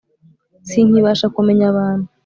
[0.69, 2.07] sinkibasha kumenya abantu.